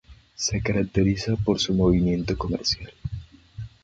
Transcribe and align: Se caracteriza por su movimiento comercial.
Se 0.33 0.63
caracteriza 0.63 1.35
por 1.35 1.59
su 1.59 1.75
movimiento 1.75 2.35
comercial. 2.35 2.91